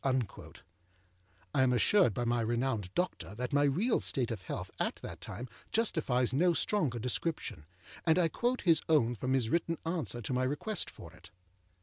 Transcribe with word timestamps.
â 0.03 0.55
I 1.53 1.61
am 1.61 1.71
assured 1.71 2.15
by 2.15 2.25
my 2.25 2.41
renowned 2.41 2.91
doctor 2.95 3.35
that 3.35 3.53
my 3.53 3.65
real 3.65 3.99
state 4.01 4.31
of 4.31 4.41
health 4.41 4.71
at 4.79 4.95
that 5.03 5.21
time 5.21 5.47
justifies 5.71 6.33
no 6.33 6.55
stronger 6.55 6.97
description, 6.97 7.67
and 8.03 8.17
I 8.17 8.27
quote 8.27 8.61
his 8.61 8.81
own 8.89 9.13
from 9.13 9.33
his 9.33 9.49
written 9.51 9.77
answer 9.85 10.19
to 10.19 10.33
my 10.33 10.41
request 10.41 10.89
for 10.89 11.13
it. 11.13 11.29